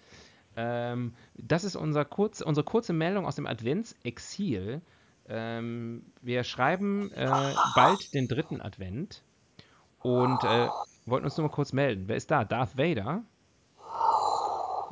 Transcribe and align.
Ähm, 0.55 1.13
das 1.35 1.63
ist 1.63 1.75
unser 1.75 2.05
kurz, 2.05 2.41
unsere 2.41 2.63
kurze 2.63 2.93
Meldung 2.93 3.25
aus 3.25 3.37
dem 3.37 3.47
Adventsexil. 3.47 4.81
Ähm, 5.29 6.03
wir 6.21 6.43
schreiben 6.43 7.11
äh, 7.13 7.53
bald 7.75 8.13
den 8.13 8.27
dritten 8.27 8.61
Advent 8.61 9.23
und 10.02 10.43
äh, 10.43 10.67
wollten 11.05 11.25
uns 11.25 11.38
nur 11.38 11.48
mal 11.48 11.53
kurz 11.53 11.71
melden. 11.73 12.03
Wer 12.07 12.17
ist 12.17 12.29
da? 12.29 12.43
Darth 12.43 12.77
Vader? 12.77 13.23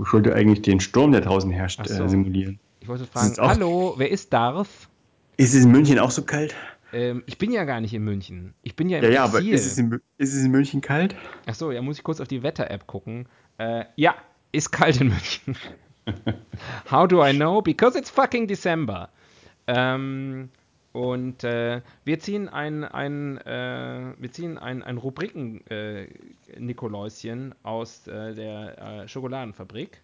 Ich 0.04 0.14
wollte 0.14 0.34
eigentlich 0.34 0.62
den 0.62 0.80
Sturm, 0.80 1.12
der 1.12 1.22
draußen 1.22 1.52
herrscht, 1.52 1.80
Ach 1.82 1.86
so. 1.86 2.04
äh, 2.04 2.10
simulieren. 2.10 2.60
Ich 2.80 2.88
wollte 2.88 3.06
fragen, 3.06 3.36
hallo, 3.38 3.94
wer 3.98 4.10
ist 4.10 4.32
Darth? 4.34 4.90
Ist 5.38 5.54
es 5.54 5.66
in 5.66 5.72
München 5.72 6.00
auch 6.00 6.12
so 6.12 6.24
kalt? 6.24 6.56
Ähm, 6.94 7.24
ich 7.26 7.38
bin 7.38 7.52
ja 7.52 7.64
gar 7.64 7.80
nicht 7.82 7.94
in 7.94 8.04
München. 8.04 8.54
Ich 8.64 8.76
bin 8.76 8.90
ja 8.90 8.98
im 9.00 9.06
Ja, 9.06 9.10
ja, 9.10 9.24
aber 9.24 9.42
ist 9.42 9.66
es, 9.66 9.78
in, 9.78 10.00
ist 10.18 10.34
es 10.34 10.44
in 10.44 10.52
München 10.52 10.82
kalt? 10.82 11.16
Achso, 11.46 11.72
ja, 11.72 11.82
muss 11.82 11.98
ich 11.98 12.04
kurz 12.04 12.20
auf 12.20 12.28
die 12.28 12.44
Wetter-App 12.44 12.88
gucken. 12.88 13.28
Äh, 13.58 13.86
ja, 13.96 14.16
ist 14.52 14.72
kalt 14.72 15.00
in 15.00 15.10
München. 15.10 15.56
How 16.92 17.08
do 17.08 17.26
I 17.26 17.34
know? 17.34 17.62
Because 17.62 17.98
it's 17.98 18.10
fucking 18.10 18.48
December. 18.48 19.10
Ähm, 19.68 20.50
und 20.94 21.44
äh, 21.44 21.82
wir 22.04 22.20
ziehen 22.20 22.50
ein, 22.50 22.84
ein, 22.84 23.38
äh, 23.38 24.14
wir 24.18 24.32
ziehen 24.32 24.58
ein, 24.58 24.82
ein 24.84 24.98
Rubriken-Nikoläuschen 24.98 27.56
aus 27.64 28.08
äh, 28.08 28.34
der 28.34 28.78
äh, 28.78 29.08
Schokoladenfabrik. 29.08 30.02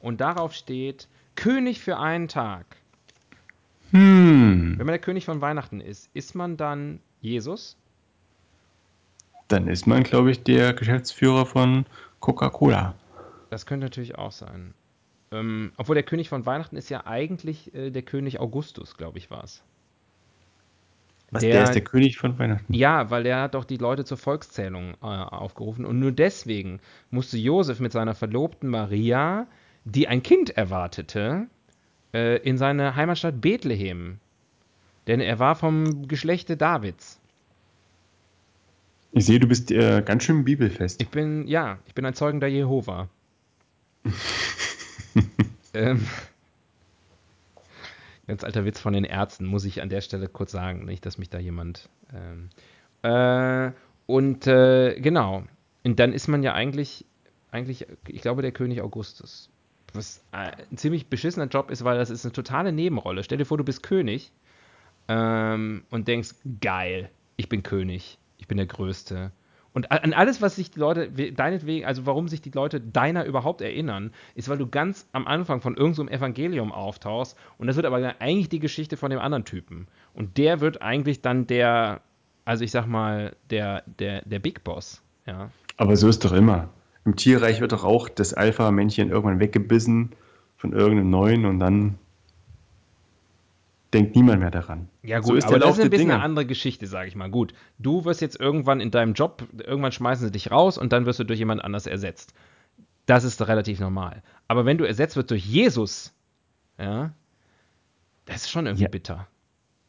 Und 0.00 0.20
darauf 0.20 0.52
steht 0.52 1.08
König 1.36 1.80
für 1.80 1.98
einen 1.98 2.28
Tag. 2.28 2.66
Hm. 3.92 4.74
Wenn 4.76 4.86
man 4.86 4.92
der 4.92 4.98
König 4.98 5.24
von 5.24 5.40
Weihnachten 5.40 5.80
ist, 5.80 6.10
ist 6.12 6.34
man 6.34 6.58
dann 6.58 7.00
Jesus? 7.20 7.78
Dann 9.48 9.68
ist 9.68 9.86
man, 9.86 10.02
glaube 10.02 10.32
ich, 10.32 10.42
der 10.42 10.74
Geschäftsführer 10.74 11.46
von 11.46 11.86
Coca-Cola. 12.20 12.94
Das 13.48 13.64
könnte 13.64 13.86
natürlich 13.86 14.16
auch 14.16 14.32
sein. 14.32 14.74
Ähm, 15.32 15.72
obwohl 15.76 15.94
der 15.94 16.04
König 16.04 16.28
von 16.28 16.46
Weihnachten 16.46 16.76
ist 16.76 16.88
ja 16.88 17.06
eigentlich 17.06 17.74
äh, 17.74 17.90
der 17.90 18.02
König 18.02 18.38
Augustus, 18.40 18.96
glaube 18.96 19.18
ich, 19.18 19.30
war 19.30 19.42
es. 19.44 19.62
Was, 21.32 21.42
Der- 21.42 21.52
der, 21.54 21.62
ist 21.64 21.74
der 21.74 21.82
König 21.84 22.16
von 22.18 22.38
Weihnachten. 22.38 22.72
Ja, 22.72 23.10
weil 23.10 23.24
der 23.24 23.40
hat 23.42 23.54
doch 23.54 23.64
die 23.64 23.78
Leute 23.78 24.04
zur 24.04 24.16
Volkszählung 24.18 24.94
äh, 25.02 25.06
aufgerufen. 25.06 25.84
Und 25.84 25.98
nur 25.98 26.12
deswegen 26.12 26.78
musste 27.10 27.36
Josef 27.38 27.80
mit 27.80 27.90
seiner 27.90 28.14
Verlobten 28.14 28.70
Maria, 28.70 29.48
die 29.84 30.06
ein 30.06 30.22
Kind 30.22 30.50
erwartete, 30.56 31.48
äh, 32.14 32.36
in 32.42 32.56
seine 32.58 32.94
Heimatstadt 32.94 33.40
Bethlehem. 33.40 34.18
Denn 35.08 35.20
er 35.20 35.40
war 35.40 35.56
vom 35.56 36.06
Geschlechte 36.06 36.56
Davids. 36.56 37.20
Ich 39.12 39.24
sehe, 39.26 39.40
du 39.40 39.48
bist 39.48 39.72
äh, 39.72 40.02
ganz 40.04 40.22
schön 40.24 40.44
bibelfest. 40.44 41.00
Ich 41.02 41.08
bin, 41.08 41.48
ja, 41.48 41.78
ich 41.86 41.94
bin 41.94 42.04
ein 42.06 42.14
Zeugender 42.14 42.46
Jehova. 42.46 43.08
ähm, 45.76 46.06
ganz 48.26 48.44
alter 48.44 48.64
Witz 48.64 48.80
von 48.80 48.92
den 48.92 49.04
Ärzten, 49.04 49.46
muss 49.46 49.64
ich 49.64 49.82
an 49.82 49.88
der 49.88 50.00
Stelle 50.00 50.28
kurz 50.28 50.52
sagen. 50.52 50.84
Nicht, 50.84 51.06
dass 51.06 51.18
mich 51.18 51.30
da 51.30 51.38
jemand. 51.38 51.88
Ähm, 52.12 52.50
äh, 53.02 53.72
und 54.06 54.46
äh, 54.46 54.98
genau. 55.00 55.44
Und 55.84 56.00
dann 56.00 56.12
ist 56.12 56.28
man 56.28 56.42
ja 56.42 56.54
eigentlich, 56.54 57.04
eigentlich, 57.50 57.86
ich 58.08 58.22
glaube, 58.22 58.42
der 58.42 58.52
König 58.52 58.82
Augustus. 58.82 59.50
Was 59.92 60.22
äh, 60.32 60.52
ein 60.70 60.76
ziemlich 60.76 61.06
beschissener 61.06 61.46
Job 61.46 61.70
ist, 61.70 61.84
weil 61.84 61.98
das 61.98 62.10
ist 62.10 62.24
eine 62.24 62.32
totale 62.32 62.72
Nebenrolle. 62.72 63.22
Stell 63.22 63.38
dir 63.38 63.44
vor, 63.44 63.58
du 63.58 63.64
bist 63.64 63.82
König 63.82 64.32
ähm, 65.08 65.84
und 65.90 66.08
denkst, 66.08 66.34
geil, 66.60 67.10
ich 67.36 67.48
bin 67.48 67.62
König, 67.62 68.18
ich 68.38 68.48
bin 68.48 68.56
der 68.56 68.66
Größte. 68.66 69.30
Und 69.76 69.92
an 69.92 70.14
alles, 70.14 70.40
was 70.40 70.56
sich 70.56 70.70
die 70.70 70.80
Leute, 70.80 71.10
we- 71.18 71.32
deinetwegen, 71.32 71.84
also 71.84 72.06
warum 72.06 72.28
sich 72.28 72.40
die 72.40 72.50
Leute 72.50 72.80
deiner 72.80 73.26
überhaupt 73.26 73.60
erinnern, 73.60 74.10
ist, 74.34 74.48
weil 74.48 74.56
du 74.56 74.66
ganz 74.66 75.06
am 75.12 75.26
Anfang 75.26 75.60
von 75.60 75.76
irgendeinem 75.76 76.08
so 76.08 76.14
Evangelium 76.14 76.72
auftauchst 76.72 77.36
und 77.58 77.66
das 77.66 77.76
wird 77.76 77.84
aber 77.84 78.14
eigentlich 78.18 78.48
die 78.48 78.58
Geschichte 78.58 78.96
von 78.96 79.10
dem 79.10 79.20
anderen 79.20 79.44
Typen. 79.44 79.86
Und 80.14 80.38
der 80.38 80.62
wird 80.62 80.80
eigentlich 80.80 81.20
dann 81.20 81.46
der, 81.46 82.00
also 82.46 82.64
ich 82.64 82.70
sag 82.70 82.86
mal, 82.86 83.36
der, 83.50 83.82
der, 83.98 84.22
der 84.22 84.38
Big 84.38 84.64
Boss. 84.64 85.02
Ja. 85.26 85.50
Aber 85.76 85.94
so 85.96 86.08
ist 86.08 86.24
doch 86.24 86.32
immer. 86.32 86.70
Im 87.04 87.16
Tierreich 87.16 87.60
wird 87.60 87.72
doch 87.72 87.84
auch 87.84 88.08
das 88.08 88.32
Alpha-Männchen 88.32 89.10
irgendwann 89.10 89.40
weggebissen 89.40 90.12
von 90.56 90.72
irgendeinem 90.72 91.10
neuen 91.10 91.44
und 91.44 91.58
dann 91.58 91.98
denkt 93.94 94.16
niemand 94.16 94.40
mehr 94.40 94.50
daran. 94.50 94.88
Ja 95.02 95.22
So 95.22 95.30
gut, 95.30 95.38
ist 95.38 95.44
aber 95.44 95.58
der 95.58 95.68
das 95.68 95.78
ist 95.78 95.84
ein 95.84 95.90
bisschen 95.90 96.08
Dinge. 96.08 96.14
eine 96.14 96.22
andere 96.24 96.46
Geschichte, 96.46 96.86
sage 96.86 97.08
ich 97.08 97.14
mal. 97.16 97.30
Gut, 97.30 97.54
du 97.78 98.04
wirst 98.04 98.20
jetzt 98.20 98.38
irgendwann 98.38 98.80
in 98.80 98.90
deinem 98.90 99.14
Job, 99.14 99.44
irgendwann 99.58 99.92
schmeißen 99.92 100.26
sie 100.26 100.32
dich 100.32 100.50
raus 100.50 100.78
und 100.78 100.92
dann 100.92 101.06
wirst 101.06 101.18
du 101.20 101.24
durch 101.24 101.38
jemand 101.38 101.62
anders 101.64 101.86
ersetzt. 101.86 102.34
Das 103.06 103.24
ist 103.24 103.46
relativ 103.46 103.78
normal. 103.80 104.22
Aber 104.48 104.64
wenn 104.66 104.78
du 104.78 104.84
ersetzt 104.84 105.16
wirst 105.16 105.30
durch 105.30 105.44
Jesus, 105.46 106.12
ja, 106.78 107.12
das 108.26 108.36
ist 108.42 108.50
schon 108.50 108.66
irgendwie 108.66 108.84
Ja. 108.84 108.88
bitter. 108.90 109.26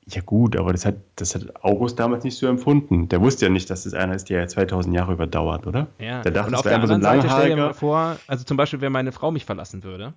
Ja 0.10 0.22
gut, 0.22 0.56
aber 0.56 0.72
das 0.72 0.86
hat, 0.86 0.96
das 1.18 1.36
hat 1.36 1.66
August 1.66 2.00
damals 2.00 2.24
nicht 2.24 2.38
so 2.38 2.48
empfunden. 2.48 3.10
Der 3.10 3.20
wusste 3.20 3.48
ja 3.48 3.52
nicht, 3.52 3.70
dass 3.70 3.84
das 3.84 3.94
einer 3.94 4.16
ist, 4.16 4.30
der 4.30 4.48
2000 4.48 4.96
Jahre 4.96 5.12
überdauert, 5.12 5.68
oder? 5.68 5.88
Ja. 6.00 6.22
Der 6.22 6.32
dachte, 6.32 6.46
und 6.48 6.52
das 6.54 6.60
auf 6.60 6.66
wäre 6.66 6.76
der 6.76 6.76
einfach 6.76 6.88
so 6.88 6.94
anderen 6.94 7.16
ein 7.18 7.22
Seite 7.30 7.34
stell 7.34 7.50
dir 7.50 7.58
mal 7.58 7.74
vor, 7.74 8.18
also 8.26 8.46
zum 8.46 8.56
Beispiel, 8.56 8.80
wenn 8.80 8.94
meine 8.94 9.12
Frau 9.12 9.32
mich 9.32 9.44
verlassen 9.44 9.84
würde 9.84 10.14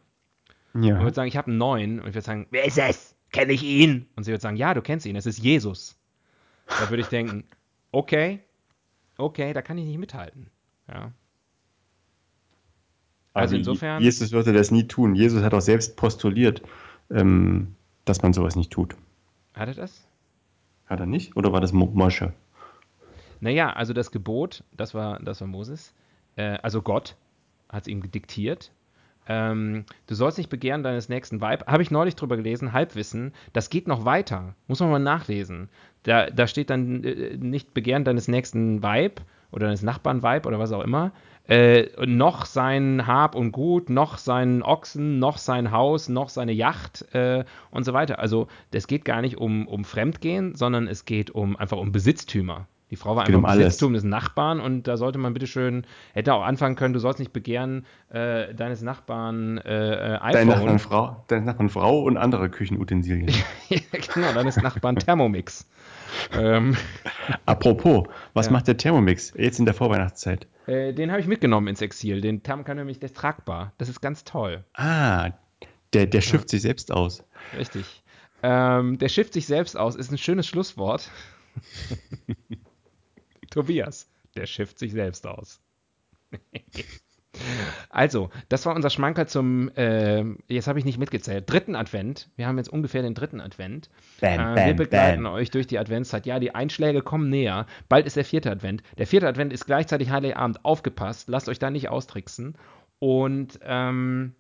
und 0.75 0.85
Ja. 0.85 1.01
würde 1.01 1.15
sagen, 1.15 1.27
ich 1.27 1.37
habe 1.37 1.49
einen 1.49 1.59
neuen 1.59 1.99
und 1.99 2.07
ich 2.07 2.15
würde 2.15 2.25
sagen, 2.25 2.47
wer 2.53 2.65
ist 2.67 2.79
es? 2.79 3.17
Kenne 3.33 3.53
ich 3.53 3.63
ihn? 3.63 4.07
Und 4.17 4.25
sie 4.25 4.33
würde 4.33 4.43
sagen, 4.43 4.57
ja, 4.57 4.75
du 4.75 4.83
kennst 4.83 5.07
ihn, 5.07 5.17
es 5.17 5.27
ist 5.27 5.39
Jesus. 5.39 5.97
Da 6.67 6.91
würde 6.91 7.03
ich 7.03 7.09
denken, 7.09 7.45
okay, 7.93 8.41
okay, 9.17 9.53
da 9.53 9.63
kann 9.63 9.79
ich 9.79 9.85
nicht 9.87 9.99
mithalten. 9.99 10.51
Ja. 10.89 11.13
Also 13.33 13.53
Aber 13.55 13.59
insofern- 13.59 14.03
Jesus 14.03 14.33
würde 14.33 14.53
das 14.53 14.71
nie 14.71 14.87
tun. 14.89 15.15
Jesus 15.15 15.43
hat 15.43 15.55
auch 15.55 15.61
selbst 15.61 15.97
postuliert, 15.97 16.63
ähm, 17.11 17.75
dass 18.05 18.23
man 18.23 18.33
sowas 18.33 18.57
nicht 18.57 18.73
tut. 18.73 18.97
Hat 19.55 19.69
er 19.69 19.75
das? 19.75 20.07
Hat 20.87 20.99
er 21.01 21.07
nicht? 21.07 21.37
Oder 21.37 21.53
war 21.53 21.61
das 21.61 21.73
Mo- 21.73 21.91
Mosche? 21.95 22.33
Naja, 23.41 23.73
also 23.73 23.93
das 23.93 24.11
Gebot, 24.11 24.65
das 24.73 24.95
war, 24.95 25.21
das 25.21 25.41
war 25.41 25.49
Moses, 25.49 25.95
äh, 26.37 26.59
also 26.63 26.83
Gott 26.83 27.17
hat 27.69 27.83
es 27.85 27.89
ihm 27.89 28.11
diktiert. 28.11 28.73
Ähm, 29.33 29.85
du 30.09 30.17
sollst 30.17 30.39
nicht 30.39 30.51
begehren 30.51 30.83
deines 30.83 31.09
nächsten 31.09 31.41
Weib. 31.41 31.65
Habe 31.69 31.85
ich 31.85 31.93
neulich 31.93 32.17
drüber 32.17 32.37
gelesen, 32.37 32.73
Halbwissen. 32.73 33.33
Das 33.53 33.71
geht 33.71 33.87
noch 33.87 34.05
weiter. 34.05 34.57
Muss 34.67 34.81
man 34.81 34.91
mal 34.91 34.99
nachlesen. 34.99 35.69
Da, 36.03 36.27
da 36.27 36.49
steht 36.49 36.69
dann 36.69 37.05
äh, 37.05 37.37
nicht 37.37 37.73
begehren 37.73 38.03
deines 38.03 38.27
nächsten 38.27 38.83
Weib 38.83 39.21
oder 39.53 39.67
deines 39.67 39.83
Nachbarn 39.83 40.25
Weib 40.25 40.47
oder 40.47 40.59
was 40.59 40.73
auch 40.73 40.83
immer. 40.83 41.13
Äh, 41.47 41.91
noch 42.05 42.45
sein 42.45 43.07
Hab 43.07 43.37
und 43.37 43.53
Gut, 43.53 43.89
noch 43.89 44.19
seinen 44.19 44.65
Ochsen, 44.65 45.21
noch 45.21 45.39
sein 45.39 45.71
Haus, 45.71 46.09
noch 46.09 46.29
seine 46.29 46.53
Yacht 46.53 47.07
äh, 47.15 47.45
und 47.71 47.85
so 47.85 47.93
weiter. 47.93 48.19
Also 48.19 48.49
das 48.73 48.89
geht 48.89 49.05
gar 49.05 49.21
nicht 49.21 49.39
um, 49.39 49.69
um 49.69 49.85
Fremdgehen, 49.85 50.57
sondern 50.57 50.89
es 50.89 51.05
geht 51.05 51.31
um 51.31 51.57
einfach 51.57 51.79
um 51.79 51.93
Besitztümer. 51.93 52.67
Die 52.91 52.97
Frau 52.97 53.15
war 53.15 53.23
einfach 53.25 53.39
um 53.39 53.45
alles. 53.45 53.65
Besitztum 53.67 53.93
des 53.93 54.03
Nachbarn 54.05 54.61
und 54.61 54.85
da 54.89 54.97
sollte 54.97 55.19
man 55.19 55.33
bitteschön, 55.33 55.87
hätte 56.13 56.35
auch 56.35 56.43
anfangen 56.43 56.75
können, 56.75 56.93
du 56.93 56.99
sollst 56.99 57.21
nicht 57.21 57.33
begehren 57.33 57.87
äh, 58.09 58.53
deines 58.55 58.83
Nachbarn 58.83 59.59
äh, 59.59 60.17
äh, 60.17 60.19
Deine 60.19 60.23
iPhone. 60.23 60.49
Nachbarn 60.49 60.79
Frau, 60.81 61.25
deine 61.29 61.45
Nachbarn 61.47 61.69
Frau 61.69 62.03
und 62.03 62.17
andere 62.17 62.51
Küchenutensilien. 62.51 63.29
ja, 63.69 63.79
genau, 64.13 64.33
deines 64.33 64.57
Nachbarn 64.57 64.97
Thermomix. 64.97 65.69
ähm, 66.37 66.77
Apropos, 67.47 68.09
was 68.35 68.47
Ja. 68.47 68.53
macht 68.53 68.67
der 68.67 68.77
Thermomix 68.77 69.33
jetzt 69.37 69.59
in 69.61 69.65
der 69.67 69.75
Vorweihnachtszeit? 69.75 70.49
äh, 70.67 70.93
den 70.93 71.11
habe 71.13 71.21
ich 71.21 71.27
mitgenommen 71.29 71.69
ins 71.69 71.81
Exil. 71.83 72.21
Den 72.21 72.43
Therm 72.43 72.65
kann 72.65 72.77
nämlich, 72.77 72.99
der 72.99 73.09
ist 73.11 73.17
tragbar. 73.17 73.73
Das 73.79 73.89
ist 73.89 74.01
ganz 74.01 74.25
toll. 74.25 74.65
Ah, 74.75 75.31
der, 75.95 76.07
der 76.07 76.21
schifft 76.21 76.49
sich 76.49 76.63
selbst 76.63 76.93
aus. 76.93 77.23
Richtig. 77.57 78.03
Ähm, 78.43 78.99
der 78.99 79.09
schifft 79.09 79.35
sich 79.35 79.47
selbst 79.47 79.77
aus, 79.77 79.95
ist 79.97 80.11
ein 80.11 80.19
schönes 80.19 80.47
Schlusswort. 80.47 81.11
Tobias, 83.51 84.09
der 84.37 84.47
schifft 84.47 84.79
sich 84.79 84.93
selbst 84.93 85.27
aus. 85.27 85.61
also, 87.91 88.31
das 88.49 88.67
war 88.67 88.75
unser 88.75 88.91
Schmankerl 88.91 89.27
zum, 89.27 89.71
ähm, 89.77 90.39
jetzt 90.49 90.69
habe 90.69 90.79
ich 90.79 90.85
nicht 90.85 90.99
mitgezählt, 90.99 91.51
dritten 91.51 91.75
Advent. 91.77 92.29
Wir 92.37 92.47
haben 92.47 92.59
jetzt 92.59 92.69
ungefähr 92.69 93.03
den 93.03 93.15
dritten 93.15 93.41
Advent. 93.41 93.91
Bam, 94.21 94.57
äh, 94.57 94.67
wir 94.67 94.75
begleiten 94.75 95.25
bam. 95.25 95.33
euch 95.33 95.51
durch 95.51 95.67
die 95.67 95.79
Adventszeit. 95.79 96.27
Ja, 96.27 96.39
die 96.39 96.55
Einschläge 96.55 97.03
kommen 97.03 97.29
näher. 97.29 97.67
Bald 97.89 98.07
ist 98.07 98.17
der 98.17 98.25
vierte 98.25 98.51
Advent. 98.51 98.83
Der 98.99 99.07
vierte 99.07 99.29
Advent 99.29 99.53
ist 99.53 99.67
gleichzeitig 99.67 100.11
Heiligabend. 100.11 100.65
Aufgepasst, 100.65 101.29
lasst 101.29 101.49
euch 101.49 101.59
da 101.59 101.71
nicht 101.71 101.89
austricksen. 101.89 102.57
Und 102.99 103.59
ähm, 103.65 104.35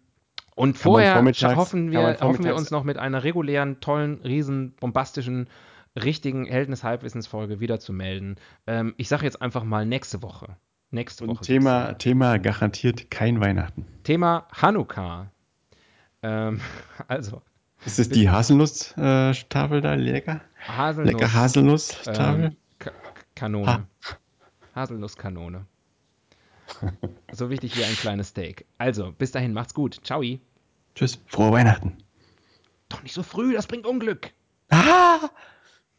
Und 0.54 0.76
vorher 0.76 1.14
hoffen 1.56 1.90
wir, 1.90 2.18
hoffen 2.20 2.44
wir 2.44 2.54
uns 2.54 2.70
noch 2.70 2.84
mit 2.84 2.98
einer 2.98 3.24
regulären, 3.24 3.80
tollen, 3.80 4.20
riesen, 4.22 4.74
bombastischen, 4.78 5.48
richtigen 5.96 6.46
Held 6.46 6.70
des 6.70 6.84
Halbwissensfolge 6.84 7.60
wieder 7.60 7.80
zu 7.80 7.92
melden. 7.92 8.36
Ähm, 8.66 8.94
ich 8.96 9.08
sage 9.08 9.24
jetzt 9.24 9.40
einfach 9.40 9.64
mal 9.64 9.86
nächste 9.86 10.22
Woche. 10.22 10.56
Nächste 10.90 11.24
Und 11.24 11.30
Woche. 11.30 11.44
Thema, 11.44 11.92
Thema 11.94 12.38
garantiert 12.38 13.10
kein 13.10 13.40
Weihnachten. 13.40 13.86
Thema 14.02 14.46
Hanukkah. 14.52 15.30
Ähm, 16.22 16.60
also. 17.08 17.42
Ist 17.84 17.98
das 17.98 18.08
die 18.10 18.28
Haselnuss-Tafel 18.28 19.78
äh, 19.78 19.80
da 19.80 19.94
lecker? 19.94 20.42
Haselnuss. 20.66 21.12
Lecker 21.12 21.32
Haselnuss-Tafel? 21.32 22.44
Ähm, 22.44 22.56
Kanone. 23.34 23.66
Ha. 23.66 23.86
Haselnusskanone. 24.74 25.66
so 27.32 27.50
wichtig 27.50 27.76
wie 27.76 27.84
ein 27.84 27.94
kleines 27.94 28.28
Steak. 28.28 28.66
Also, 28.78 29.12
bis 29.12 29.32
dahin, 29.32 29.52
macht's 29.52 29.74
gut. 29.74 30.00
Ciao. 30.04 30.22
Tschüss, 30.94 31.20
frohe 31.26 31.52
Weihnachten. 31.52 31.96
Doch 32.88 33.02
nicht 33.02 33.14
so 33.14 33.22
früh, 33.22 33.54
das 33.54 33.66
bringt 33.66 33.86
Unglück. 33.86 34.32
Ah! 34.68 35.30